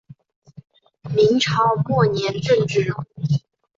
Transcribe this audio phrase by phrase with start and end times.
[1.15, 3.03] 明朝末年政治人物。